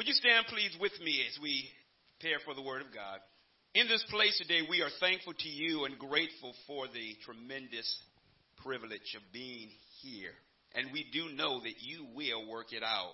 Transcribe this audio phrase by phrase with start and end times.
[0.00, 1.68] Would you stand, please, with me as we
[2.18, 3.20] prepare for the Word of God?
[3.74, 8.02] In this place today, we are thankful to you and grateful for the tremendous
[8.64, 9.68] privilege of being
[10.00, 10.32] here.
[10.74, 13.12] And we do know that you will work it out.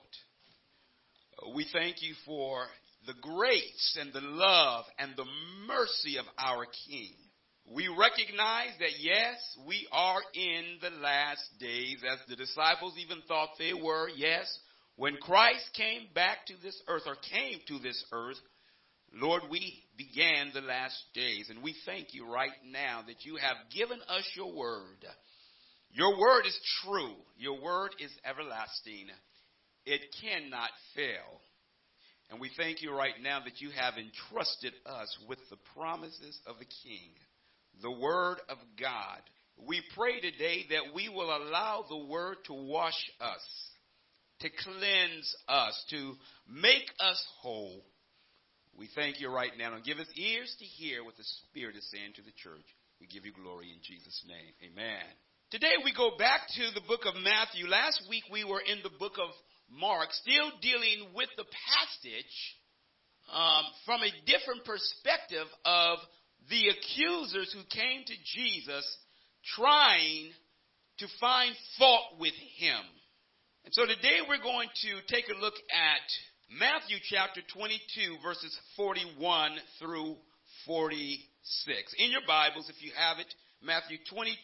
[1.42, 2.66] Uh, we thank you for
[3.08, 5.26] the grace and the love and the
[5.66, 7.14] mercy of our King.
[7.74, 9.34] We recognize that yes,
[9.66, 14.08] we are in the last days, as the disciples even thought they were.
[14.14, 14.46] Yes,
[14.96, 18.38] when Christ came back to this earth or came to this earth,
[19.12, 23.56] Lord, we began the last days, and we thank you right now that you have
[23.74, 25.04] given us your word.
[25.92, 27.14] Your word is true.
[27.38, 29.06] Your word is everlasting.
[29.86, 31.40] It cannot fail.
[32.30, 36.58] And we thank you right now that you have entrusted us with the promises of
[36.58, 37.10] the King,
[37.82, 39.20] the Word of God.
[39.56, 43.70] We pray today that we will allow the Word to wash us,
[44.40, 46.14] to cleanse us, to
[46.48, 47.82] make us whole.
[48.76, 51.88] We thank you right now and give us ears to hear what the Spirit is
[51.90, 52.66] saying to the church.
[53.00, 54.52] We give you glory in Jesus' name.
[54.72, 55.04] Amen.
[55.50, 57.66] Today we go back to the book of Matthew.
[57.68, 59.30] Last week we were in the book of
[59.70, 62.36] Mark, still dealing with the passage
[63.32, 65.98] um, from a different perspective of
[66.50, 68.84] the accusers who came to Jesus
[69.56, 70.30] trying
[70.98, 72.82] to find fault with him.
[73.66, 76.06] And so today we're going to take a look at
[76.56, 80.14] Matthew chapter 22, verses 41 through
[80.66, 81.94] 46.
[81.98, 83.26] In your Bibles, if you have it,
[83.60, 84.38] Matthew 22,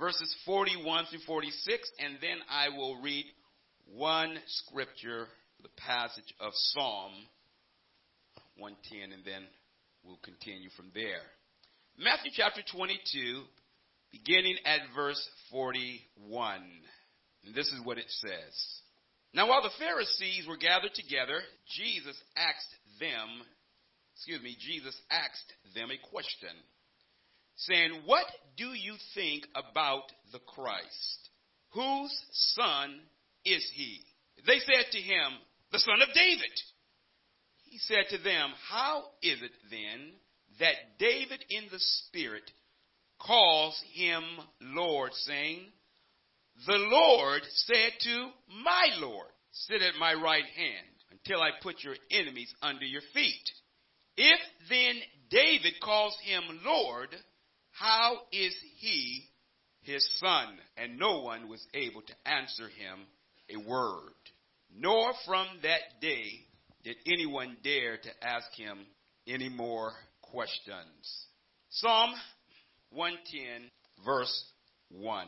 [0.00, 3.26] verses 41 through 46, and then I will read
[3.92, 5.26] one scripture,
[5.62, 7.12] the passage of Psalm
[8.56, 9.44] 110, and then
[10.04, 11.20] we'll continue from there.
[11.98, 13.42] Matthew chapter 22,
[14.10, 16.64] beginning at verse 41.
[17.44, 18.80] And this is what it says.
[19.32, 21.40] Now, while the Pharisees were gathered together,
[21.76, 23.46] Jesus asked them,
[24.14, 26.50] excuse me, Jesus asked them a question,
[27.56, 31.28] saying, What do you think about the Christ?
[31.72, 33.00] Whose son
[33.44, 34.00] is he?
[34.46, 35.32] They said to him,
[35.72, 36.52] The son of David.
[37.64, 40.12] He said to them, How is it then
[40.58, 42.50] that David in the Spirit
[43.20, 44.22] calls him
[44.60, 45.66] Lord, saying,
[46.66, 48.28] The Lord said to
[48.62, 53.50] my Lord, Sit at my right hand until I put your enemies under your feet.
[54.16, 54.96] If then
[55.30, 57.08] David calls him Lord,
[57.70, 59.24] how is he
[59.82, 60.58] his son?
[60.76, 63.06] And no one was able to answer him
[63.48, 64.12] a word.
[64.76, 66.44] Nor from that day
[66.84, 68.86] did anyone dare to ask him
[69.26, 69.92] any more
[70.22, 71.26] questions.
[71.70, 72.10] Psalm
[72.90, 73.70] 110,
[74.04, 74.44] verse
[74.90, 75.26] 1.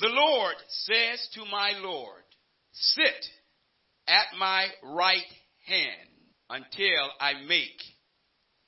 [0.00, 2.22] The Lord says to my Lord,
[2.72, 3.26] Sit
[4.08, 5.18] at my right
[5.66, 6.08] hand
[6.48, 7.82] until I make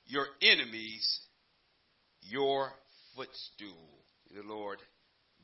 [0.05, 1.21] your enemies
[2.21, 2.71] your
[3.15, 4.03] footstool.
[4.35, 4.77] The Lord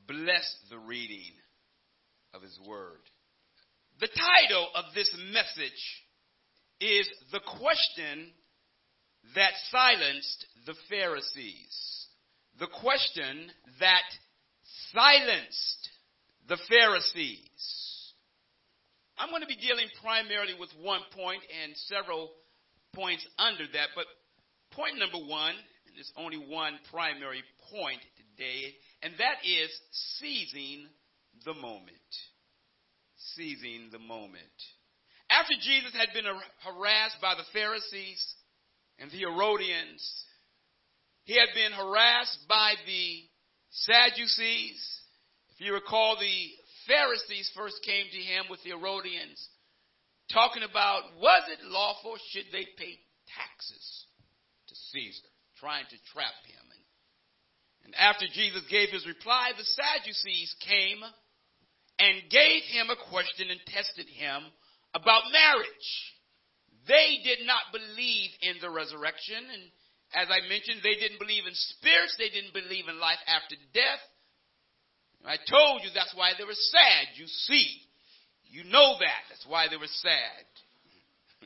[0.07, 1.33] bless the reading
[2.35, 3.01] of his word.
[3.99, 6.03] The title of this message
[6.79, 8.31] is The Question
[9.33, 12.05] That Silenced the Pharisees.
[12.59, 14.03] The question that
[14.93, 15.89] silenced
[16.47, 18.13] the Pharisees.
[19.17, 22.31] I'm going to be dealing primarily with one point and several
[22.93, 24.05] points under that, but
[24.71, 25.55] point number one,
[25.85, 29.69] and there's only one primary point today, and that is
[30.19, 30.87] seizing
[31.45, 31.99] the moment
[33.35, 34.57] seizing the moment.
[35.29, 38.21] After Jesus had been harassed by the Pharisees
[38.97, 40.01] and the Herodians,
[41.23, 43.28] he had been harassed by the
[43.71, 44.81] Sadducees.
[45.55, 46.49] If you recall, the
[46.87, 49.49] Pharisees first came to him with the Herodians,
[50.33, 52.97] talking about was it lawful, should they pay
[53.29, 54.05] taxes
[54.67, 56.65] to Caesar, trying to trap him.
[56.65, 56.83] And,
[57.85, 61.01] and after Jesus gave his reply, the Sadducees came
[61.99, 64.43] and gave him a question and tested him
[64.93, 65.89] about marriage.
[66.87, 69.37] They did not believe in the resurrection.
[69.37, 69.63] And
[70.13, 72.17] as I mentioned, they didn't believe in spirits.
[72.17, 74.03] They didn't believe in life after death.
[75.25, 77.13] I told you that's why they were sad.
[77.15, 77.85] You see.
[78.49, 79.21] You know that.
[79.29, 80.45] That's why they were sad.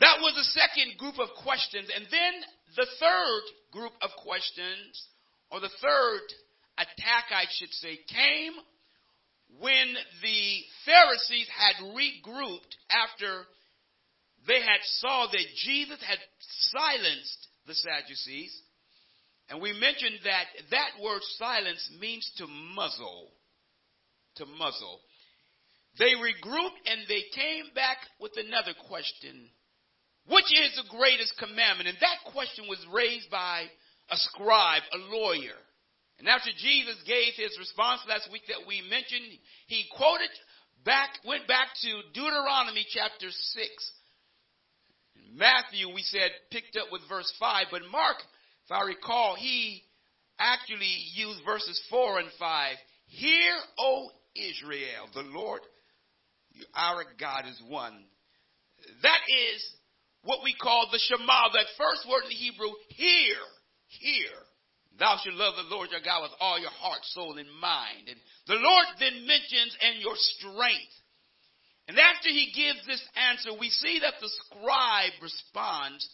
[0.00, 1.92] that was the second group of questions.
[1.92, 2.34] And then
[2.76, 4.96] the third group of questions,
[5.52, 6.24] or the third
[6.78, 8.56] attack, I should say, came
[9.58, 9.92] when
[10.22, 10.42] the
[10.86, 13.44] Pharisees had regrouped after
[14.46, 16.18] they had saw that Jesus had
[16.72, 18.62] silenced the Sadducees,
[19.50, 23.28] and we mentioned that that word silence means to muzzle.
[24.36, 25.00] To muzzle.
[25.98, 29.50] They regrouped and they came back with another question.
[30.28, 31.88] Which is the greatest commandment?
[31.88, 33.66] And that question was raised by
[34.10, 35.58] a scribe, a lawyer.
[36.20, 39.34] And after Jesus gave his response last week that we mentioned,
[39.66, 40.30] he quoted
[40.84, 43.66] back, went back to Deuteronomy chapter 6.
[45.34, 48.16] Matthew, we said, picked up with verse 5, but Mark,
[48.64, 49.82] if I recall, he
[50.38, 52.76] actually used verses 4 and 5.
[53.06, 55.60] Hear, O Israel, the Lord
[56.74, 58.04] our God is one.
[59.02, 59.60] That is
[60.22, 63.36] what we call the Shema, that first word in Hebrew, hear,
[63.88, 64.32] hear.
[64.98, 68.08] Thou shalt love the Lord your God with all your heart, soul, and mind.
[68.08, 70.96] And the Lord then mentions, and your strength.
[71.90, 76.08] And after he gives this answer, we see that the scribe responds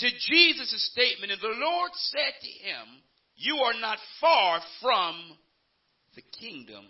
[0.00, 2.98] to Jesus' statement, and the Lord said to him,
[3.36, 5.14] You are not far from
[6.16, 6.84] the kingdom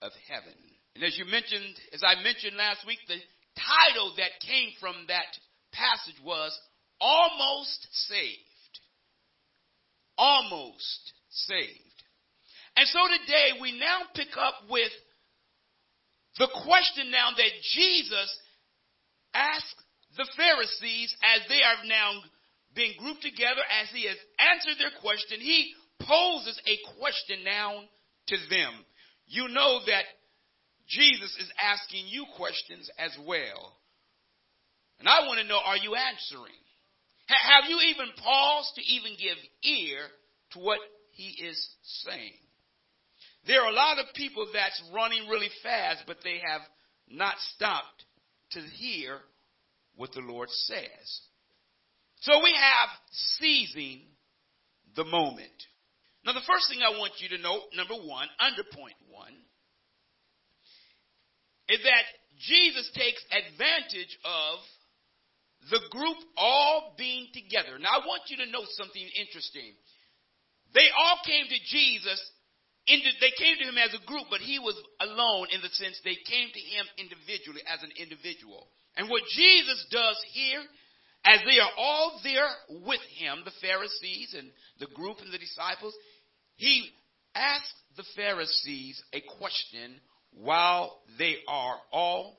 [0.00, 0.54] of heaven.
[0.94, 3.18] And as you mentioned, as I mentioned last week, the
[3.58, 5.34] title that came from that
[5.72, 6.56] passage was
[7.00, 8.78] Almost Saved.
[10.16, 11.98] Almost Saved.
[12.76, 14.92] And so today we now pick up with
[16.38, 18.38] the question now that Jesus
[19.34, 19.80] asked
[20.16, 22.20] the Pharisees as they are now
[22.74, 27.82] being grouped together, as he has answered their question, he poses a question now
[28.28, 28.72] to them.
[29.26, 30.04] You know that
[30.88, 33.76] Jesus is asking you questions as well.
[34.98, 36.58] And I want to know, are you answering?
[37.26, 39.98] have you even paused to even give ear
[40.52, 40.78] to what
[41.12, 41.56] he is
[42.04, 42.43] saying?
[43.46, 46.62] There are a lot of people that's running really fast, but they have
[47.08, 48.04] not stopped
[48.52, 49.18] to hear
[49.96, 51.20] what the Lord says.
[52.22, 52.88] So we have
[53.38, 54.02] seizing
[54.96, 55.52] the moment.
[56.24, 59.34] Now, the first thing I want you to know, number one, under point one,
[61.68, 62.04] is that
[62.48, 64.58] Jesus takes advantage of
[65.70, 67.78] the group all being together.
[67.78, 69.72] Now, I want you to know something interesting.
[70.72, 72.20] They all came to Jesus.
[72.86, 76.18] They came to him as a group, but he was alone in the sense they
[76.28, 78.68] came to him individually as an individual.
[78.96, 80.60] And what Jesus does here,
[81.24, 82.48] as they are all there
[82.86, 84.50] with him, the Pharisees and
[84.80, 85.94] the group and the disciples,
[86.56, 86.90] he
[87.34, 90.00] asks the Pharisees a question
[90.32, 92.38] while they are all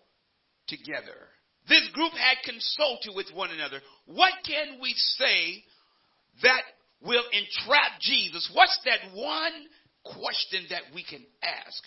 [0.67, 1.29] together.
[1.67, 3.81] This group had consulted with one another.
[4.05, 5.63] What can we say
[6.43, 6.61] that
[7.01, 8.49] will entrap Jesus?
[8.53, 9.67] What's that one
[10.05, 11.81] question that we can ask?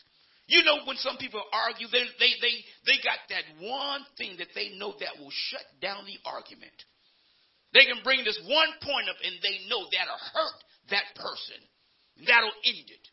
[0.49, 2.55] You know, when some people argue, they, they, they,
[2.89, 6.73] they got that one thing that they know that will shut down the argument.
[7.77, 11.61] They can bring this one point up and they know that'll hurt that person.
[12.25, 13.05] That'll end it.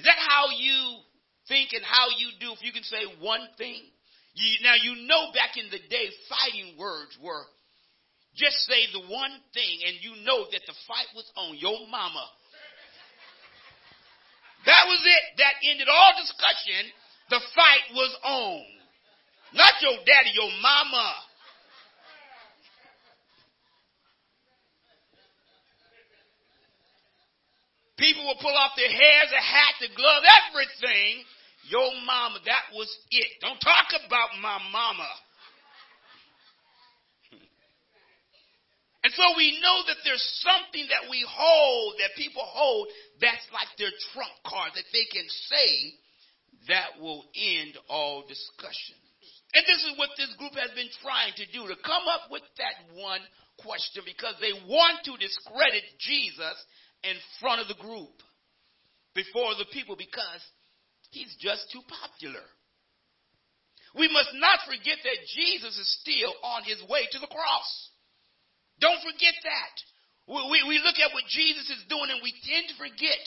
[0.00, 1.04] Is that how you
[1.44, 3.84] think and how you do if you can say one thing.
[4.32, 7.44] You, now, you know back in the day, fighting words were
[8.32, 12.24] just say the one thing and you know that the fight was on your mama.
[14.66, 15.24] That was it.
[15.38, 16.92] That ended all discussion.
[17.30, 18.64] The fight was on.
[19.54, 21.08] Not your daddy, your mama.
[27.96, 31.24] People will pull off their hairs, a hat, the glove, everything
[31.68, 33.28] your mama, that was it.
[33.40, 35.06] Don't talk about my mama.
[39.10, 42.86] And so we know that there's something that we hold, that people hold,
[43.18, 45.98] that's like their trump card that they can say
[46.70, 49.02] that will end all discussions.
[49.50, 52.46] And this is what this group has been trying to do, to come up with
[52.62, 53.18] that one
[53.58, 56.54] question because they want to discredit Jesus
[57.02, 58.14] in front of the group
[59.18, 60.38] before the people because
[61.10, 62.46] He's just too popular.
[63.98, 67.89] We must not forget that Jesus is still on his way to the cross.
[68.80, 69.74] Don't forget that.
[70.26, 73.22] We, we, look at what Jesus is doing and we tend to forget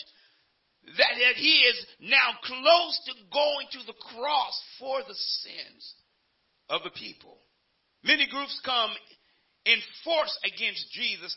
[0.98, 5.84] that, that he is now close to going to the cross for the sins
[6.70, 7.38] of the people.
[8.04, 8.92] Many groups come
[9.66, 11.36] in force against Jesus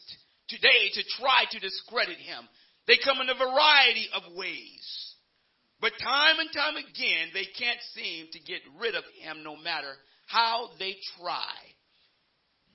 [0.48, 2.46] today to try to discredit him.
[2.86, 4.86] They come in a variety of ways.
[5.80, 9.92] But time and time again, they can't seem to get rid of him no matter
[10.26, 11.54] how they try.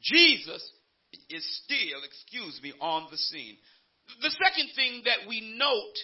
[0.03, 0.61] Jesus
[1.29, 3.57] is still, excuse me, on the scene.
[4.21, 5.97] The second thing that we note,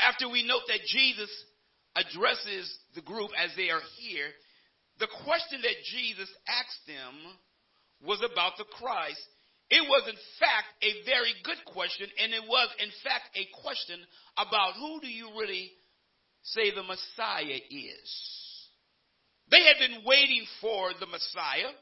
[0.00, 1.30] after we note that Jesus
[1.94, 4.28] addresses the group as they are here,
[4.98, 7.14] the question that Jesus asked them
[8.04, 9.22] was about the Christ.
[9.70, 13.98] It was, in fact, a very good question, and it was, in fact, a question
[14.36, 15.72] about who do you really
[16.42, 18.10] say the Messiah is.
[19.50, 21.72] They had been waiting for the Messiah.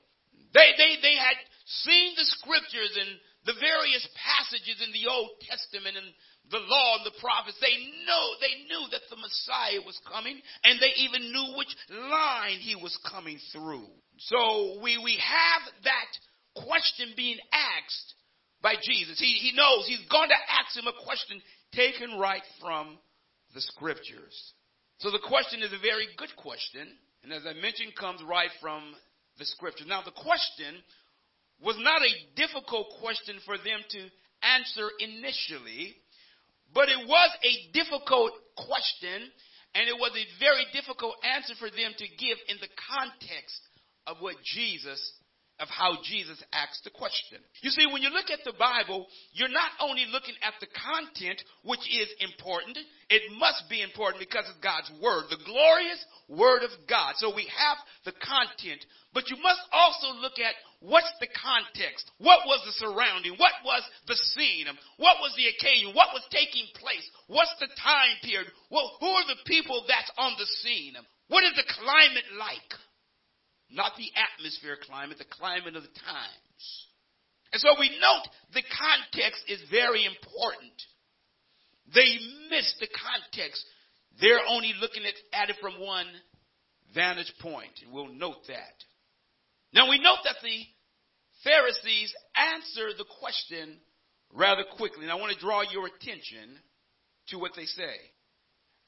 [0.52, 1.38] They, they, they had
[1.84, 3.10] seen the scriptures and
[3.46, 6.10] the various passages in the Old Testament and
[6.50, 7.56] the law and the prophets.
[7.60, 12.58] They know they knew that the Messiah was coming, and they even knew which line
[12.58, 13.86] he was coming through.
[14.18, 16.10] So we we have that
[16.66, 18.14] question being asked
[18.60, 19.18] by Jesus.
[19.18, 21.40] He he knows he's going to ask him a question
[21.72, 22.98] taken right from
[23.54, 24.34] the scriptures.
[24.98, 26.84] So the question is a very good question,
[27.22, 28.94] and as I mentioned, comes right from
[29.40, 29.88] the scriptures.
[29.88, 30.76] Now the question
[31.64, 34.00] was not a difficult question for them to
[34.44, 35.96] answer initially,
[36.72, 39.28] but it was a difficult question,
[39.74, 43.60] and it was a very difficult answer for them to give in the context
[44.06, 45.00] of what Jesus
[45.60, 47.38] of how Jesus asked the question.
[47.60, 51.40] You see, when you look at the Bible, you're not only looking at the content,
[51.62, 52.80] which is important,
[53.12, 57.14] it must be important because it's God's Word, the glorious Word of God.
[57.20, 58.80] So we have the content,
[59.12, 62.08] but you must also look at what's the context?
[62.16, 63.36] What was the surrounding?
[63.36, 64.66] What was the scene?
[64.96, 65.92] What was the occasion?
[65.92, 67.04] What was taking place?
[67.28, 68.48] What's the time period?
[68.72, 70.96] Well, who are the people that's on the scene?
[71.28, 72.70] What is the climate like?
[73.70, 76.64] Not the atmosphere climate, the climate of the times.
[77.52, 80.74] And so we note the context is very important.
[81.94, 82.18] They
[82.50, 83.64] miss the context.
[84.20, 86.06] They're only looking at, at it from one
[86.94, 88.76] vantage point, and we'll note that.
[89.72, 90.62] Now we note that the
[91.44, 93.78] Pharisees answer the question
[94.32, 96.58] rather quickly, and I want to draw your attention
[97.28, 97.94] to what they say.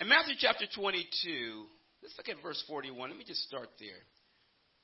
[0.00, 1.64] In Matthew chapter 22,
[2.02, 3.10] let's look at verse 41.
[3.10, 4.02] Let me just start there.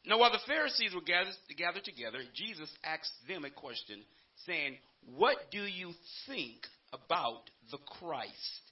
[0.09, 4.01] Now, while the Pharisees were gathered, gathered together, Jesus asked them a question,
[4.47, 4.79] saying,
[5.17, 5.93] What do you
[6.27, 8.63] think about the Christ?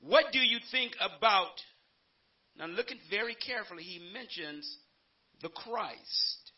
[0.00, 1.58] What do you think about?
[2.56, 4.78] Now, looking very carefully, he mentions
[5.42, 6.52] the Christ.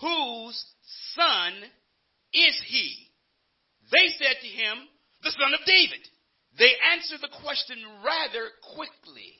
[0.00, 0.64] Whose
[1.14, 1.52] son
[2.34, 2.96] is he?
[3.92, 4.78] They said to him,
[5.22, 6.00] The son of David.
[6.58, 9.39] They answered the question rather quickly.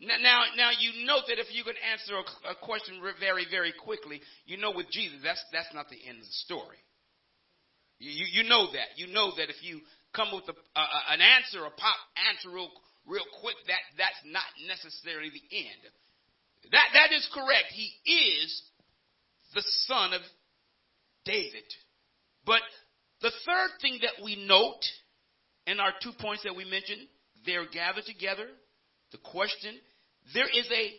[0.00, 4.20] Now, now you note that if you can answer a, a question very, very quickly,
[4.46, 6.80] you know with Jesus, that's, that's not the end of the story.
[8.00, 8.96] You, you, you know that.
[8.96, 9.80] You know that if you
[10.16, 12.00] come with a, a, an answer, a pop
[12.32, 12.72] answer real,
[13.04, 15.82] real quick, that, that's not necessarily the end.
[16.72, 17.68] That, that is correct.
[17.76, 18.62] He is
[19.54, 20.22] the son of
[21.26, 21.68] David.
[22.46, 22.64] But
[23.20, 24.80] the third thing that we note
[25.66, 27.04] in our two points that we mentioned,
[27.44, 28.48] they're gathered together.
[29.12, 29.76] The question
[30.34, 30.92] there is a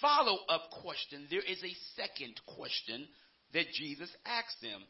[0.00, 1.26] follow up question.
[1.30, 3.06] There is a second question
[3.52, 4.82] that Jesus asked them.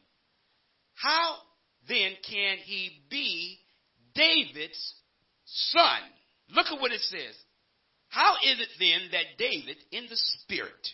[0.95, 1.35] How
[1.87, 3.59] then can he be
[4.15, 4.95] David's
[5.45, 5.99] son?
[6.49, 7.35] Look at what it says.
[8.09, 10.87] How is it then that David, in the Spirit,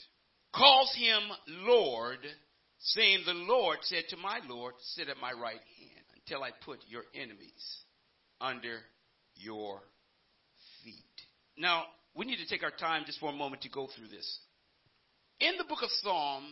[0.53, 1.21] calls him
[1.65, 2.19] Lord,
[2.79, 6.79] saying, The Lord said to my Lord, Sit at my right hand until I put
[6.87, 7.83] your enemies
[8.41, 8.79] under
[9.35, 9.79] your
[10.83, 10.97] feet?
[11.57, 11.83] Now,
[12.15, 14.39] we need to take our time just for a moment to go through this.
[15.39, 16.45] In the book of Psalms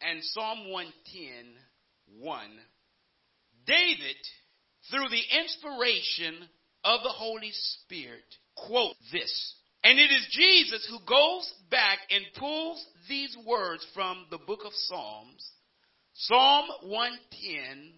[0.00, 2.40] and Psalm 110, 1,
[3.66, 4.16] David,
[4.90, 6.48] through the inspiration
[6.84, 8.24] of the Holy Spirit,
[8.56, 9.54] quote this.
[9.84, 14.72] And it is Jesus who goes back and pulls these words from the book of
[14.72, 15.50] Psalms,
[16.14, 17.92] Psalm 110,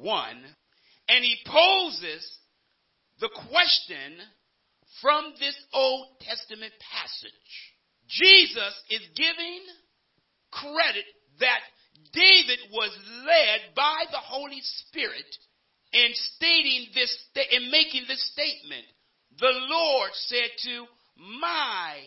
[0.00, 0.44] 1,
[1.08, 2.38] and he poses
[3.20, 4.18] the question
[5.00, 7.54] from this Old Testament passage.
[8.08, 9.62] Jesus is giving
[10.50, 11.04] credit
[11.40, 11.60] that
[12.12, 12.90] David was
[13.26, 15.26] led by the Holy Spirit
[15.92, 17.16] in stating this,
[17.50, 18.84] in making this statement.
[19.38, 20.86] The Lord said to
[21.40, 21.98] my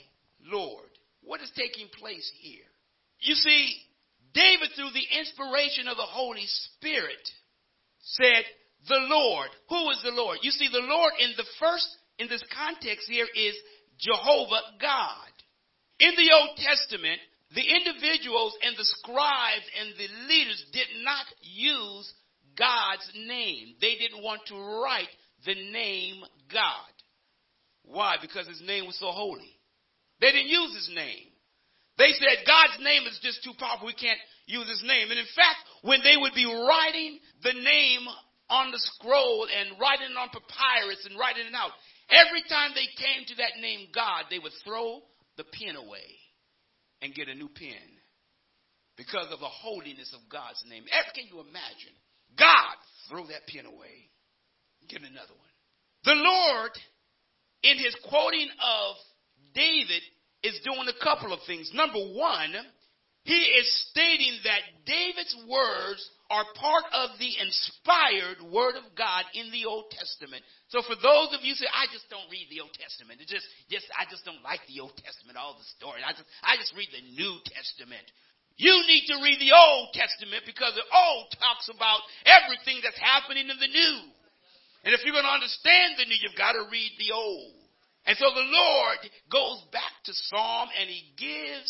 [0.46, 0.90] Lord.
[1.22, 2.64] What is taking place here?
[3.20, 3.76] You see,
[4.34, 7.30] David, through the inspiration of the Holy Spirit,
[8.00, 8.44] said,
[8.88, 9.50] The Lord.
[9.70, 10.40] Who is the Lord?
[10.42, 11.90] You see, the Lord in the first
[12.20, 13.56] in this context here is
[14.00, 15.32] Jehovah God.
[16.00, 17.20] In the Old Testament,
[17.56, 22.14] the individuals and the scribes and the leaders did not use
[22.58, 23.76] God's name.
[23.80, 25.10] They didn't want to write
[25.46, 26.94] the name God.
[27.84, 28.18] Why?
[28.22, 29.58] Because his name was so holy.
[30.20, 31.32] They didn't use his name.
[31.98, 33.88] They said God's name is just too powerful.
[33.88, 35.10] We can't use his name.
[35.10, 38.06] And in fact, when they would be writing the name
[38.50, 41.72] on the scroll and writing it on papyrus and writing it out,
[42.10, 45.02] Every time they came to that name God, they would throw
[45.36, 46.08] the pen away
[47.02, 47.88] and get a new pen
[48.96, 50.86] because of the holiness of God's name.
[51.14, 51.96] Can you imagine?
[52.38, 52.76] God,
[53.10, 54.10] throw that pen away,
[54.88, 55.54] get another one.
[56.06, 56.72] The Lord
[57.64, 58.96] in his quoting of
[59.54, 60.02] David,
[60.44, 61.72] is doing a couple of things.
[61.74, 62.54] Number one,
[63.24, 69.48] he is stating that David's words are part of the inspired word of God in
[69.56, 70.44] the Old Testament.
[70.68, 73.24] So for those of you who say, I just don't read the Old Testament.
[73.24, 76.04] It's just, just, I just don't like the Old Testament, all the stories.
[76.04, 78.04] I just, I just read the New Testament.
[78.60, 83.48] You need to read the Old Testament because the Old talks about everything that's happening
[83.48, 83.98] in the New.
[84.84, 87.56] And if you're going to understand the New, you've got to read the Old.
[88.08, 89.00] And so the Lord
[89.32, 91.70] goes back to Psalm and he gives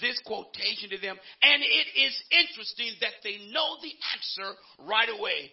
[0.00, 1.16] this quotation to them.
[1.42, 4.48] And it is interesting that they know the answer
[4.86, 5.52] right away.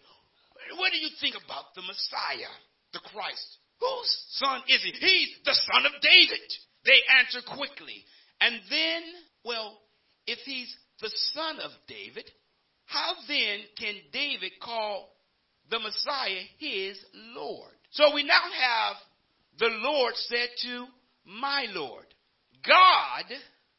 [0.77, 2.53] What do you think about the Messiah,
[2.93, 3.49] the Christ?
[3.79, 4.91] Whose son is he?
[4.91, 6.45] He's the son of David.
[6.85, 8.05] They answer quickly.
[8.39, 9.01] And then,
[9.43, 9.79] well,
[10.27, 12.29] if he's the son of David,
[12.85, 15.09] how then can David call
[15.69, 16.97] the Messiah his
[17.35, 17.71] Lord?
[17.91, 18.95] So we now have
[19.57, 20.85] the Lord said to
[21.25, 22.05] my Lord.
[22.65, 23.25] God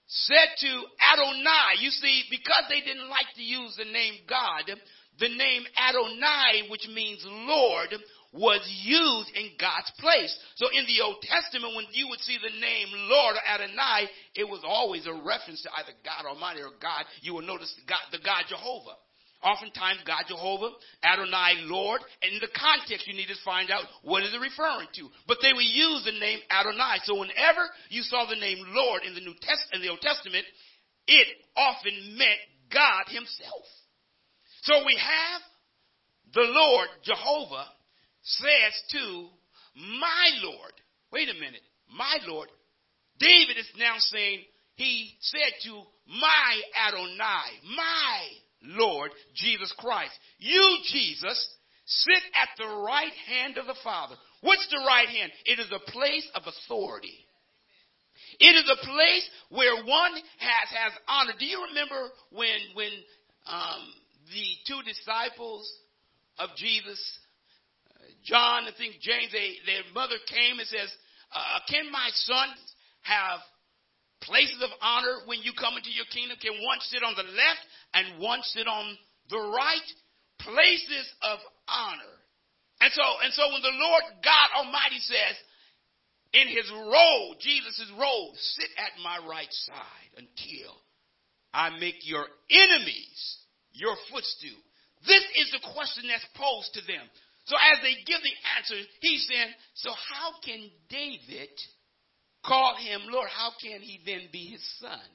[0.07, 4.71] said to Adonai, you see, because they didn't like to use the name God,
[5.19, 7.89] the name Adonai, which means Lord,
[8.33, 10.37] was used in God's place.
[10.57, 14.49] So in the Old Testament, when you would see the name Lord or Adonai, it
[14.49, 17.05] was always a reference to either God Almighty or God.
[17.21, 18.97] You will notice the God, the God Jehovah.
[19.43, 20.71] Oftentimes, God Jehovah,
[21.03, 24.89] Adonai, Lord, and in the context, you need to find out what is it referring
[24.95, 25.11] to.
[25.27, 27.03] But they would use the name Adonai.
[27.05, 30.47] So whenever you saw the name Lord in the New Test in the Old Testament,
[31.07, 32.39] it often meant
[32.71, 33.67] God Himself.
[34.63, 35.43] So we have
[36.35, 37.67] the Lord Jehovah
[38.23, 39.27] says to
[39.75, 40.73] my Lord.
[41.13, 42.49] Wait a minute, my Lord.
[43.19, 44.41] David is now saying
[44.77, 48.21] he said to my Adonai, my
[48.63, 50.13] Lord Jesus Christ.
[50.39, 54.15] You, Jesus, sit at the right hand of the Father.
[54.41, 55.33] What's the right hand?
[55.47, 57.27] It is a place of authority.
[58.39, 61.33] It is a place where one has, has honor.
[61.39, 62.93] Do you remember when, when
[63.47, 63.83] um,
[64.33, 65.69] the two disciples
[66.39, 66.99] of Jesus,
[67.91, 70.89] uh, John, I think James, they, their mother came and says,
[71.35, 72.59] uh, Can my sons
[73.03, 73.41] have
[74.23, 76.39] places of honor when you come into your kingdom?
[76.41, 77.63] Can one sit on the left
[77.95, 78.97] and one sit on
[79.31, 79.89] the right?
[80.39, 82.17] Places of honor.
[82.81, 85.37] And so, and so when the Lord God Almighty says,
[86.33, 90.75] in his robe, Jesus' robe, sit at my right side until
[91.53, 93.39] I make your enemies
[93.73, 94.59] your footstool.
[95.07, 97.05] This is the question that's posed to them.
[97.45, 101.51] So as they give the answer, he's saying, so how can David
[102.45, 105.07] call him Lord, how can he then be his son?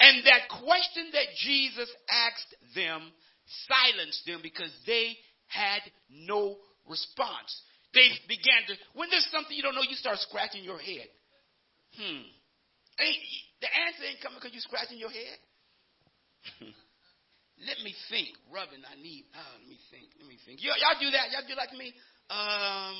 [0.00, 3.12] And that question that Jesus asked them
[3.68, 5.16] silenced them because they
[5.48, 5.80] had
[6.10, 6.56] no
[6.88, 7.50] response.
[7.94, 11.08] They began to, when there's something you don't know, you start scratching your head.
[11.96, 12.28] Hmm.
[13.00, 13.22] Ain't,
[13.64, 15.38] the answer ain't coming because you're scratching your head.
[17.64, 18.36] let me think.
[18.52, 20.12] Rubbing, I need, oh, let me think.
[20.20, 20.60] Let me think.
[20.60, 21.32] Y'all, y'all do that?
[21.32, 21.94] Y'all do like me?
[22.28, 22.96] Um,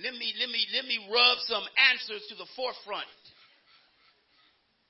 [0.00, 3.06] let me, let me, let me rub some answers to the forefront.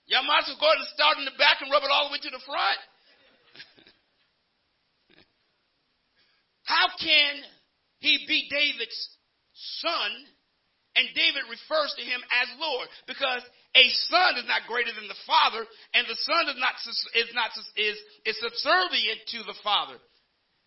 [0.07, 2.09] Y'all might as well go ahead and start in the back and rub it all
[2.09, 2.81] the way to the front.
[6.69, 7.41] How can
[8.01, 9.01] he be David's
[9.81, 10.11] son
[10.97, 13.43] and David refers to him as Lord because
[13.75, 15.65] a son is not greater than the father
[15.97, 16.77] and the son is not
[17.17, 17.97] is not is
[18.29, 19.97] is subservient to the father.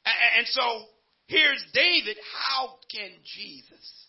[0.05, 0.89] And so
[1.27, 4.07] here's David, how can Jesus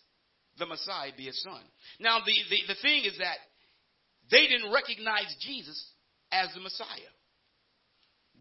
[0.59, 1.63] the Messiah be a son.
[1.99, 3.39] Now, the, the, the thing is that
[4.31, 5.77] they didn't recognize Jesus
[6.31, 7.13] as the Messiah.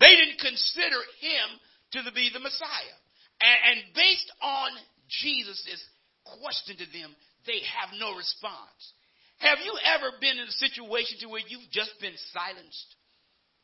[0.01, 1.48] They didn't consider him
[1.92, 2.96] to be the Messiah.
[3.40, 4.70] And, and based on
[5.09, 5.83] Jesus'
[6.24, 7.11] question to them,
[7.46, 8.83] they have no response.
[9.38, 12.90] Have you ever been in a situation to where you've just been silenced?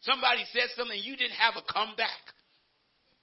[0.07, 2.25] Somebody said something and you didn't have a comeback.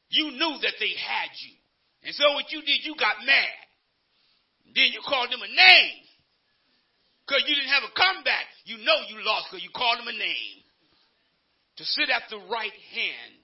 [0.10, 1.56] You knew that they had you.
[2.04, 3.60] And so what you did, you got mad.
[4.76, 6.02] Then you called them a name.
[7.28, 8.46] Because you didn't have a comeback.
[8.66, 10.58] You know you lost because you called him a name.
[11.78, 13.42] To sit at the right hand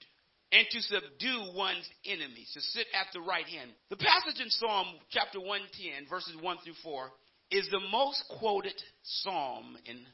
[0.52, 2.50] and to subdue one's enemies.
[2.54, 3.70] To sit at the right hand.
[3.90, 7.10] The passage in Psalm chapter 110, verses 1 through 4,
[7.50, 10.04] is the most quoted psalm in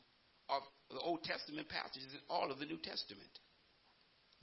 [0.48, 3.30] of the Old Testament passages in all of the New Testament.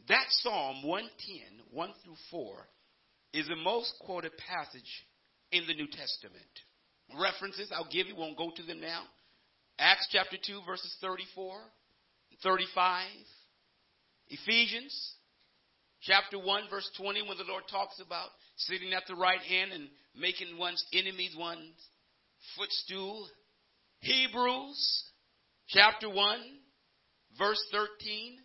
[0.07, 2.67] That Psalm 110, 1 through 4,
[3.33, 5.05] is the most quoted passage
[5.51, 6.51] in the New Testament.
[7.19, 9.03] References I'll give you, won't go to them now.
[9.79, 11.55] Acts chapter 2, verses 34,
[12.43, 13.07] 35.
[14.29, 15.15] Ephesians
[16.01, 19.87] chapter 1, verse 20, when the Lord talks about sitting at the right hand and
[20.15, 21.75] making one's enemies one's
[22.57, 23.27] footstool.
[23.99, 25.03] Hebrews
[25.67, 26.39] chapter 1,
[27.37, 28.37] verse 13.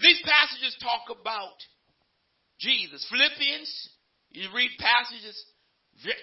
[0.00, 1.56] These passages talk about
[2.60, 3.06] Jesus.
[3.10, 3.88] Philippians,
[4.30, 5.36] you read passages,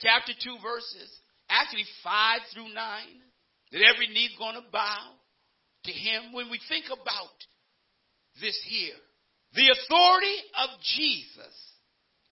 [0.02, 1.10] chapter 2 verses,
[1.54, 2.76] actually 5 through 9,
[3.72, 5.14] that every knee's going to bow
[5.86, 6.34] to him.
[6.34, 7.38] When we think about
[8.42, 8.98] this here,
[9.54, 11.56] the authority of Jesus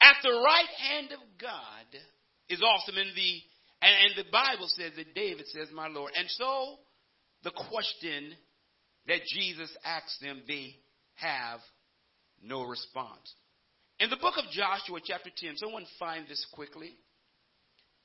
[0.02, 1.88] at the right hand of God
[2.50, 2.98] is awesome.
[2.98, 3.42] And the
[3.82, 6.78] and, and the Bible says that David says, "My Lord." And so,
[7.44, 8.34] the question
[9.08, 10.76] that Jesus asks them, they
[11.16, 11.60] have
[12.42, 13.34] no response.
[14.00, 16.96] In the book of Joshua, chapter 10, someone find this quickly.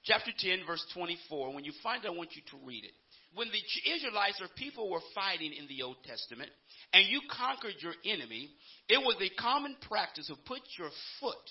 [0.06, 1.52] Chapter 10, verse 24.
[1.52, 2.94] When you find it, I want you to read it.
[3.34, 6.48] When the Israelites or people were fighting in the Old Testament,
[6.94, 8.48] and you conquered your enemy,
[8.88, 10.90] it was a common practice to put your
[11.20, 11.46] foot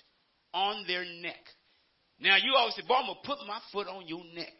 [0.53, 1.43] on their neck.
[2.19, 4.55] Now, you always say, Boy, I'm going to put my foot on your neck.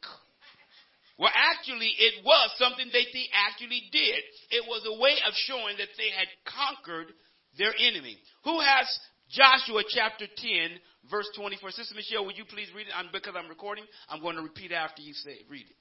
[1.18, 4.20] Well, actually, it was something that they actually did.
[4.52, 7.08] It was a way of showing that they had conquered
[7.58, 8.20] their enemy.
[8.44, 8.84] Who has
[9.30, 11.72] Joshua chapter 10, verse 24?
[11.72, 12.94] Sister Michelle, would you please read it?
[12.96, 15.42] I'm, because I'm recording, I'm going to repeat after you say.
[15.50, 15.76] Read it.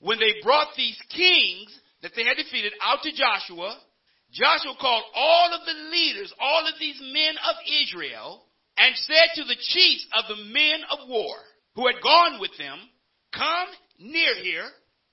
[0.00, 3.76] When they brought these kings that they had defeated out to Joshua,
[4.30, 8.44] Joshua called all of the leaders, all of these men of Israel,
[8.76, 11.34] and said to the chiefs of the men of war
[11.74, 12.78] who had gone with them,
[13.34, 14.68] Come near here,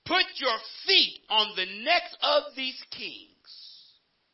[0.06, 3.32] put your feet on the necks of these kings.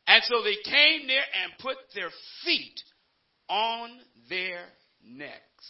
[0.07, 2.11] And so they came near and put their
[2.45, 2.79] feet
[3.49, 3.91] on
[4.29, 4.65] their
[5.05, 5.67] necks.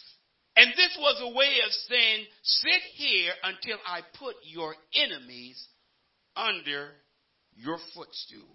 [0.55, 5.57] And this was a way of saying, sit here until I put your enemies
[6.35, 6.91] under
[7.55, 8.53] your footstool.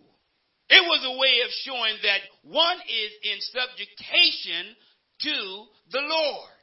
[0.71, 4.77] It was a way of showing that one is in subjugation
[5.23, 5.37] to
[5.91, 6.63] the Lord.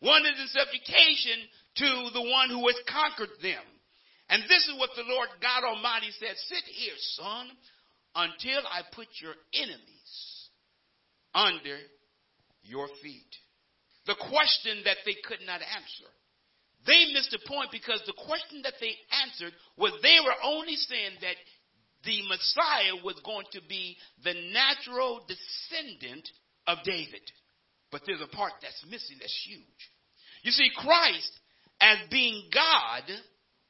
[0.00, 1.38] One is in subjugation
[1.76, 3.64] to the one who has conquered them.
[4.28, 7.48] And this is what the Lord God Almighty said Sit here, son,
[8.14, 10.35] until I put your enemies
[11.36, 11.76] under
[12.62, 13.30] your feet.
[14.06, 16.10] The question that they could not answer.
[16.86, 18.94] They missed a point because the question that they
[19.26, 21.36] answered was they were only saying that
[22.04, 26.28] the Messiah was going to be the natural descendant
[26.66, 27.22] of David.
[27.90, 29.82] But there's a part that's missing that's huge.
[30.42, 31.32] You see, Christ,
[31.80, 33.02] as being God,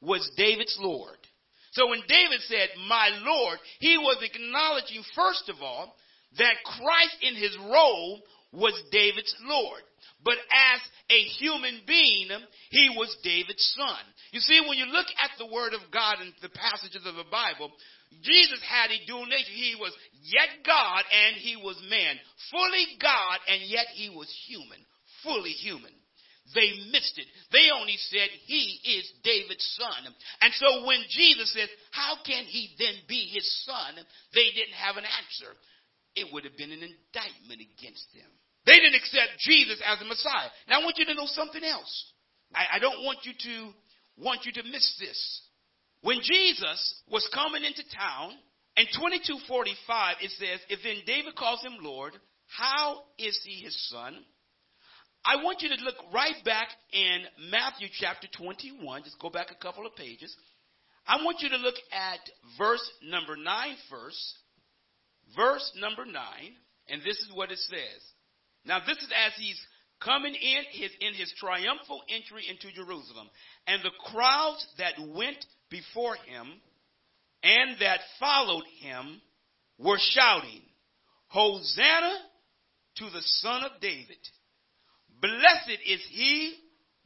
[0.02, 1.16] was David's Lord.
[1.72, 5.96] So when David said, My Lord, he was acknowledging, first of all,
[6.38, 8.20] that Christ in his role
[8.52, 9.82] was David's Lord.
[10.24, 12.28] But as a human being,
[12.70, 14.02] he was David's son.
[14.32, 17.30] You see, when you look at the Word of God and the passages of the
[17.30, 17.70] Bible,
[18.22, 19.54] Jesus had a dual nature.
[19.54, 22.16] He was yet God and he was man.
[22.50, 24.78] Fully God and yet he was human.
[25.22, 25.92] Fully human.
[26.54, 27.26] They missed it.
[27.50, 30.14] They only said he is David's son.
[30.40, 33.98] And so when Jesus said, how can he then be his son?
[34.34, 35.50] They didn't have an answer.
[36.16, 38.28] It would have been an indictment against them.
[38.64, 40.50] They didn't accept Jesus as the Messiah.
[40.68, 42.12] Now I want you to know something else.
[42.54, 43.72] I, I don't want you to
[44.16, 45.42] want you to miss this.
[46.02, 48.32] When Jesus was coming into town,
[48.76, 52.12] in 2245, it says, If then David calls him Lord,
[52.46, 54.16] how is he his son?
[55.24, 59.02] I want you to look right back in Matthew chapter 21.
[59.02, 60.34] Just go back a couple of pages.
[61.06, 62.20] I want you to look at
[62.58, 64.38] verse number 9 first.
[65.34, 66.14] Verse number 9.
[66.88, 68.02] And this is what it says.
[68.64, 69.60] Now, this is as he's
[70.02, 73.28] coming in his, in his triumphal entry into Jerusalem.
[73.66, 76.46] And the crowds that went before him
[77.42, 79.20] and that followed him
[79.78, 80.62] were shouting,
[81.28, 82.18] Hosanna
[82.96, 84.18] to the Son of David.
[85.20, 86.54] Blessed is he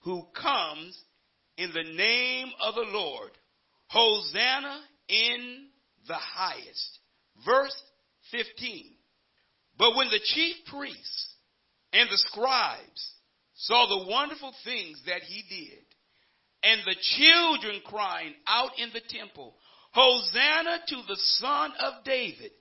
[0.00, 0.98] who comes
[1.56, 3.30] in the name of the Lord.
[3.88, 5.66] Hosanna in
[6.06, 6.98] the highest.
[7.44, 7.76] Verse
[8.30, 8.92] 15.
[9.78, 11.34] But when the chief priests
[11.92, 13.12] and the scribes
[13.54, 15.84] saw the wonderful things that he did,
[16.62, 19.54] and the children crying out in the temple,
[19.92, 22.52] Hosanna to the Son of David.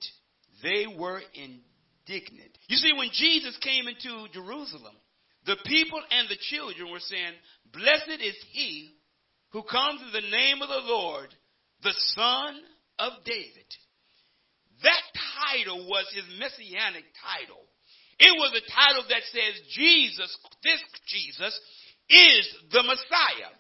[0.64, 2.58] They were indignant.
[2.68, 4.96] You see, when Jesus came into Jerusalem,
[5.46, 7.34] the people and the children were saying,
[7.72, 8.96] Blessed is he
[9.52, 11.34] who comes in the name of the Lord,
[11.84, 12.60] the Son
[13.00, 13.66] of David.
[14.84, 15.02] That
[15.50, 17.62] title was his messianic title.
[18.20, 20.30] It was a title that says Jesus,
[20.62, 21.54] this Jesus,
[22.10, 23.54] is the Messiah.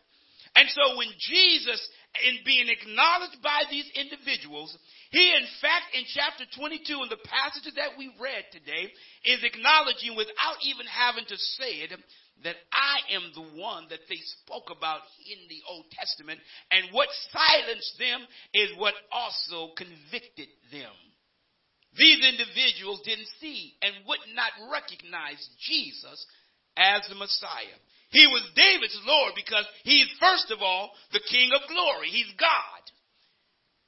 [0.55, 1.79] And so when Jesus,
[2.27, 4.75] in being acknowledged by these individuals,
[5.11, 8.91] he in fact in chapter 22 in the passages that we read today
[9.23, 11.95] is acknowledging without even having to say it
[12.43, 16.39] that I am the one that they spoke about in the Old Testament,
[16.71, 18.23] and what silenced them
[18.53, 20.95] is what also convicted them.
[21.99, 26.25] These individuals didn't see and would not recognize Jesus
[26.79, 27.75] as the Messiah.
[28.09, 32.07] He was David's Lord because he's first of all the King of glory.
[32.07, 32.83] He's God.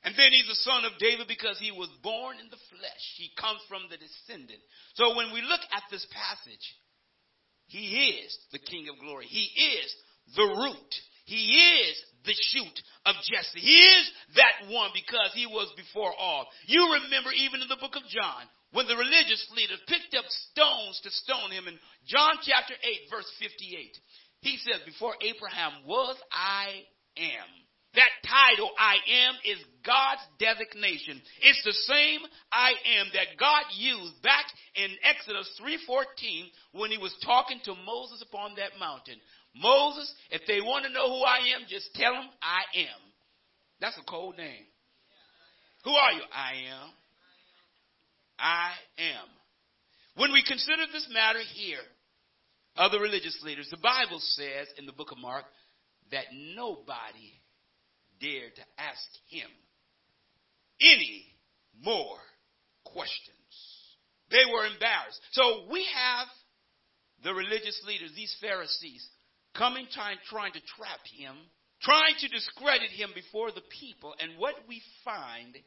[0.04, 3.06] And then he's the son of David because he was born in the flesh.
[3.18, 4.60] He comes from the descendant.
[4.98, 6.66] So when we look at this passage,
[7.68, 9.26] he is the King of glory.
[9.30, 9.90] He is
[10.36, 10.94] the root.
[11.32, 11.96] He is
[12.28, 13.64] the shoot of Jesse.
[13.64, 16.46] He is that one because he was before all.
[16.68, 18.44] You remember even in the book of John
[18.76, 23.32] when the religious leaders picked up stones to stone him in John chapter 8 verse
[23.40, 23.96] 58.
[24.42, 26.84] He says, before Abraham was, I
[27.16, 27.48] am.
[27.94, 28.96] That title, I
[29.28, 31.22] am, is God's designation.
[31.44, 37.14] It's the same I am that God used back in Exodus 3.14 when he was
[37.24, 39.20] talking to Moses upon that mountain.
[39.56, 43.02] Moses, if they want to know who I am, just tell them I am.
[43.80, 44.66] That's a cold name.
[45.84, 46.22] Who are you?
[46.34, 46.90] I am.
[48.40, 49.28] I am.
[50.16, 51.80] When we consider this matter here,
[52.78, 55.46] other religious leaders, the Bible says in the book of Mark
[56.12, 57.40] that nobody
[58.20, 59.50] dared to ask him
[60.80, 61.26] any
[61.84, 62.20] more
[62.86, 63.36] questions.
[64.30, 65.20] They were embarrassed.
[65.32, 66.28] So we have
[67.24, 69.08] the religious leaders, these Pharisees,
[69.58, 71.36] coming time trying to trap him,
[71.82, 74.14] trying to discredit him before the people.
[74.20, 75.58] And what we find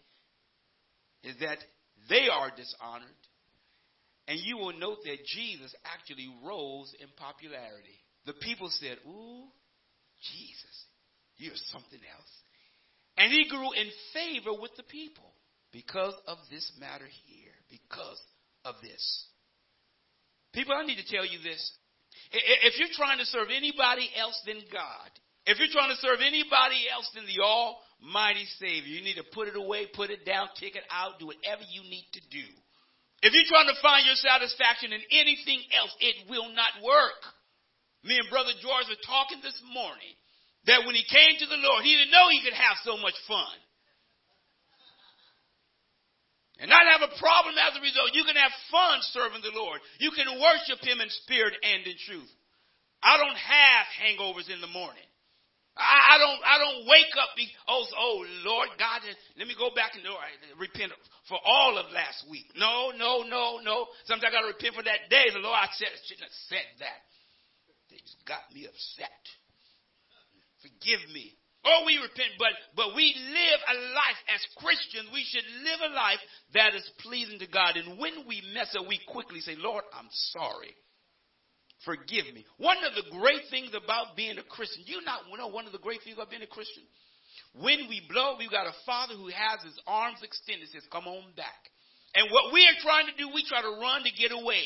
[1.23, 1.59] is that
[2.09, 3.23] they are dishonored.
[4.27, 8.01] And you will note that Jesus actually rose in popularity.
[8.27, 9.45] The people said, Ooh,
[10.33, 10.77] Jesus,
[11.37, 12.33] you're something else.
[13.17, 15.31] And he grew in favor with the people
[15.73, 18.21] because of this matter here, because
[18.65, 19.27] of this.
[20.53, 21.73] People, I need to tell you this.
[22.33, 25.11] If you're trying to serve anybody else than God,
[25.47, 29.49] if you're trying to serve anybody else than the Almighty Savior, you need to put
[29.49, 32.47] it away, put it down, kick it out, do whatever you need to do.
[33.25, 37.21] If you're trying to find your satisfaction in anything else, it will not work.
[38.05, 40.13] Me and Brother George were talking this morning
[40.69, 43.17] that when he came to the Lord, he didn't know he could have so much
[43.29, 43.57] fun.
[46.63, 48.15] And not have a problem as a result.
[48.15, 49.83] You can have fun serving the Lord.
[49.99, 52.31] You can worship Him in spirit and in truth.
[53.03, 55.05] I don't have hangovers in the morning.
[55.75, 56.41] I, I don't.
[56.47, 57.35] I don't wake up.
[57.35, 59.03] Be, oh, oh, Lord God,
[59.37, 60.07] let me go back and
[60.55, 60.95] repent
[61.27, 62.47] for all of last week.
[62.55, 63.91] No, no, no, no.
[64.07, 65.35] Sometimes I got to repent for that day.
[65.35, 67.03] The Lord, I said, I shouldn't have said that.
[67.91, 69.23] They just got me upset.
[70.63, 71.35] Forgive me.
[71.65, 75.09] Oh, we repent, but but we live a life as Christians.
[75.13, 76.21] We should live a life
[76.53, 77.77] that is pleasing to God.
[77.77, 80.77] And when we mess up, we quickly say, Lord, I'm sorry.
[81.85, 82.45] Forgive me.
[82.57, 85.81] One of the great things about being a Christian, you not know one of the
[85.81, 86.85] great things about being a Christian?
[87.57, 91.33] When we blow, we've got a father who has his arms extended, says, Come on
[91.37, 91.71] back.
[92.15, 94.65] And what we are trying to do, we try to run to get away.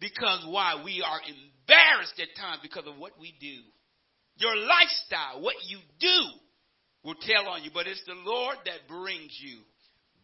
[0.00, 0.80] Because why?
[0.82, 3.62] We are embarrassed at times because of what we do.
[4.40, 6.20] Your lifestyle, what you do,
[7.04, 7.70] will tell on you.
[7.72, 9.60] But it's the Lord that brings you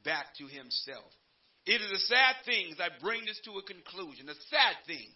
[0.05, 1.05] back to Himself.
[1.67, 4.29] It is a sad thing as I bring this to a conclusion.
[4.29, 5.07] A sad thing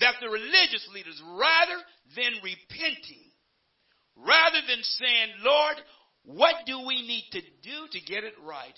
[0.00, 1.80] that the religious leaders, rather
[2.16, 3.32] than repenting,
[4.16, 5.76] rather than saying, Lord,
[6.24, 8.76] what do we need to do to get it right?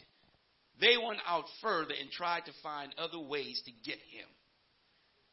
[0.80, 4.28] They went out further and tried to find other ways to get him.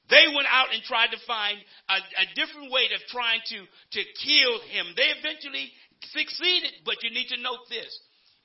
[0.10, 1.58] They went out and tried to find
[1.90, 4.98] a, a different way of trying to, to kill him.
[4.98, 5.70] They eventually
[6.10, 7.94] succeeded, but you need to note this.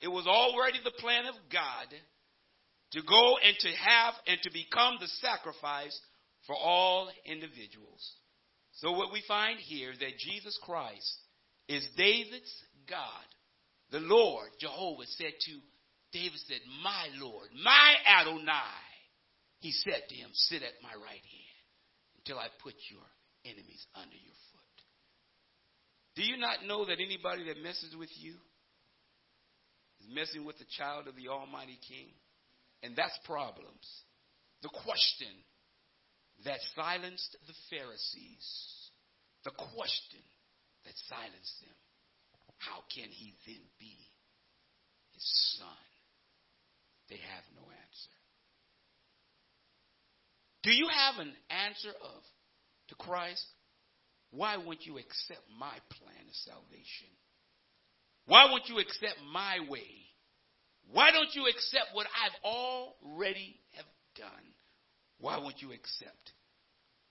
[0.01, 1.89] It was already the plan of God
[2.91, 5.97] to go and to have and to become the sacrifice
[6.45, 8.03] for all individuals.
[8.73, 11.17] So what we find here is that Jesus Christ
[11.67, 12.53] is David's
[12.87, 13.25] God.
[13.91, 15.53] The Lord, Jehovah, said to
[16.11, 18.83] David, said, My Lord, my Adonai.
[19.59, 21.44] He said to him, Sit at my right hand
[22.25, 23.05] till I put your
[23.45, 24.77] enemies under your foot.
[26.15, 28.33] Do you not know that anybody that messes with you
[30.01, 32.09] is messing with the child of the Almighty King?
[32.83, 33.85] And that's problems.
[34.61, 35.31] The question
[36.45, 38.47] that silenced the Pharisees,
[39.43, 40.23] the question
[40.85, 41.77] that silenced them,
[42.57, 43.97] how can he then be
[45.13, 45.27] his
[45.59, 45.85] son?
[47.09, 48.15] They have no answer.
[50.65, 52.21] Do you have an answer of
[52.89, 53.45] to Christ?
[54.31, 57.13] Why won't you accept my plan of salvation?
[58.25, 59.87] Why won't you accept my way?
[60.91, 63.85] Why don't you accept what I've already have
[64.17, 64.45] done?
[65.19, 66.33] Why won't you accept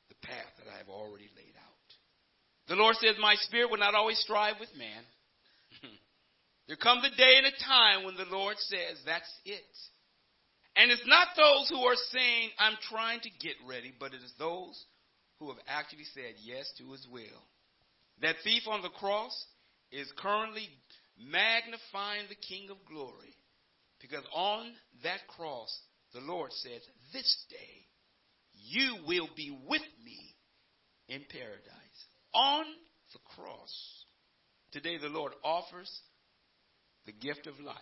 [0.08, 1.88] the path that I have already laid out.
[2.68, 5.02] The Lord says, My spirit will not always strive with man.
[6.68, 9.62] there comes a day and a time when the Lord says, That's it.
[10.76, 14.32] And it's not those who are saying, I'm trying to get ready, but it is
[14.38, 14.84] those
[15.38, 17.42] who have actually said yes to his will.
[18.22, 19.46] That thief on the cross
[19.92, 20.68] is currently
[21.18, 23.34] magnifying the King of glory
[24.00, 25.70] because on that cross,
[26.12, 26.80] the Lord said,
[27.12, 27.86] This day
[28.52, 30.34] you will be with me
[31.08, 32.00] in paradise.
[32.34, 32.64] On
[33.12, 34.04] the cross.
[34.72, 35.90] Today, the Lord offers
[37.06, 37.76] the gift of life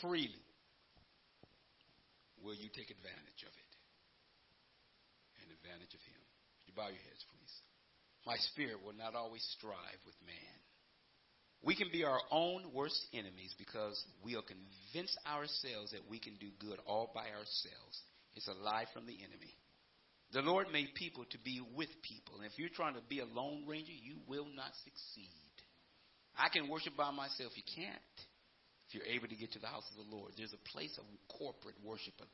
[0.00, 0.30] freely
[2.44, 3.72] will you take advantage of it?
[5.40, 6.20] And advantage of him.
[6.20, 7.54] Would you bow your heads, please?
[8.28, 10.58] My spirit will not always strive with man.
[11.64, 16.52] We can be our own worst enemies because we'll convince ourselves that we can do
[16.60, 17.96] good all by ourselves.
[18.36, 19.56] It's a lie from the enemy.
[20.32, 22.36] The Lord made people to be with people.
[22.36, 25.54] And if you're trying to be a lone ranger, you will not succeed.
[26.36, 27.52] I can worship by myself.
[27.56, 28.16] You can't
[28.94, 30.32] you're able to get to the house of the Lord.
[30.36, 31.04] There's a place of
[31.38, 32.28] corporate worship, a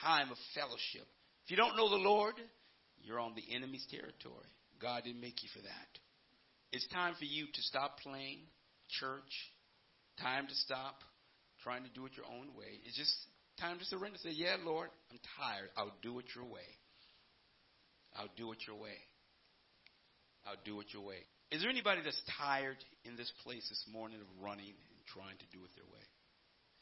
[0.00, 1.06] time of fellowship.
[1.44, 2.34] If you don't know the Lord,
[3.02, 4.50] you're on the enemy's territory.
[4.80, 5.90] God didn't make you for that.
[6.72, 8.40] It's time for you to stop playing
[8.88, 9.32] church.
[10.20, 11.04] Time to stop
[11.62, 12.80] trying to do it your own way.
[12.84, 13.12] It's just
[13.60, 14.18] time to surrender.
[14.22, 15.70] Say, Yeah, Lord, I'm tired.
[15.76, 16.66] I'll do it your way.
[18.16, 18.96] I'll do it your way.
[20.46, 21.20] I'll do it your way.
[21.50, 24.74] Is there anybody that's tired in this place this morning of running
[25.12, 26.06] trying to do it their way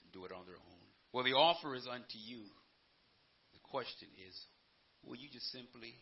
[0.03, 0.85] and do it on their own.
[1.13, 2.43] Well, the offer is unto you.
[3.53, 4.35] The question is,
[5.05, 5.95] will you just simply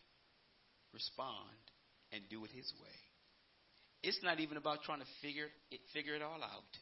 [0.93, 1.61] respond
[2.11, 2.99] and do it His way?
[4.01, 6.73] It's not even about trying to figure it, figure it all out.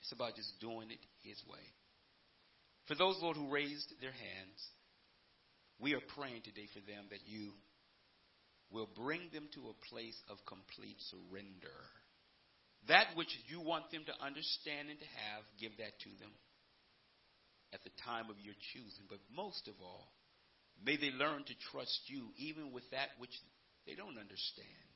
[0.00, 1.62] It's about just doing it His way.
[2.88, 4.58] For those, Lord, who raised their hands,
[5.78, 7.52] we are praying today for them that you
[8.70, 11.78] will bring them to a place of complete surrender
[12.88, 16.32] that which you want them to understand and to have, give that to them
[17.72, 19.06] at the time of your choosing.
[19.08, 20.12] But most of all,
[20.84, 23.32] may they learn to trust you even with that which
[23.86, 24.92] they don't understand.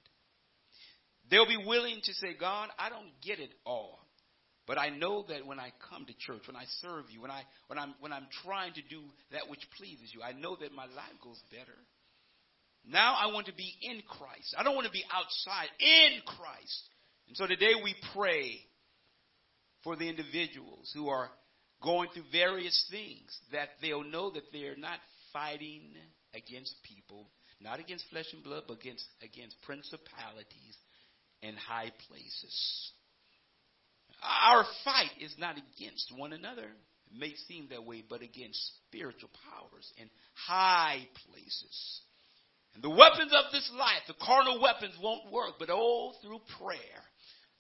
[1.31, 3.99] They'll be willing to say, God, I don't get it all.
[4.67, 7.43] But I know that when I come to church, when I serve you, when, I,
[7.69, 10.87] when, I'm, when I'm trying to do that which pleases you, I know that my
[10.87, 11.79] life goes better.
[12.85, 14.55] Now I want to be in Christ.
[14.59, 16.83] I don't want to be outside, in Christ.
[17.29, 18.61] And so today we pray
[19.83, 21.31] for the individuals who are
[21.83, 24.99] going through various things that they'll know that they're not
[25.33, 25.93] fighting
[26.35, 27.29] against people,
[27.61, 30.77] not against flesh and blood, but against, against principalities
[31.43, 32.93] and high places.
[34.23, 36.65] Our fight is not against one another.
[36.65, 42.01] It may seem that way, but against spiritual powers and high places.
[42.75, 47.03] And the weapons of this life, the carnal weapons won't work, but oh, through prayer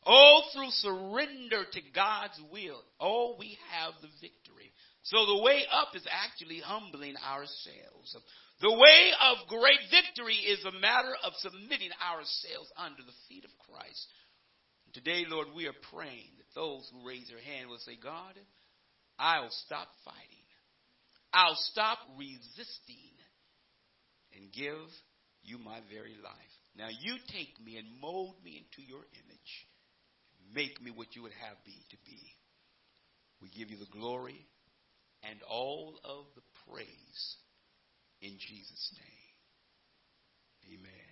[0.06, 4.70] Oh, through surrender to God's will, oh, we have the victory.
[5.02, 8.16] So the way up is actually humbling ourselves.
[8.60, 13.50] The way of great victory is a matter of submitting ourselves under the feet of
[13.66, 14.06] Christ.
[14.94, 18.34] Today, Lord, we are praying that those who raise their hand will say, God,
[19.18, 20.46] I'll stop fighting.
[21.32, 23.12] I'll stop resisting
[24.34, 24.88] and give
[25.42, 26.54] you my very life.
[26.76, 29.52] Now you take me and mold me into your image.
[30.54, 32.20] Make me what you would have me to be.
[33.42, 34.46] We give you the glory
[35.22, 37.36] and all of the praise
[38.20, 40.78] in Jesus' name.
[40.78, 41.05] Amen.